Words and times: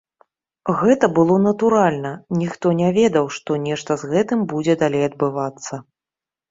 Гэта 0.79 1.09
было 1.19 1.35
натуральна, 1.49 2.13
ніхто 2.41 2.73
не 2.81 2.89
ведаў, 2.99 3.25
што 3.37 3.51
нешта 3.67 4.01
з 4.05 4.13
гэтым 4.17 4.39
будзе 4.57 4.73
далей 4.85 5.03
адбывацца. 5.11 5.73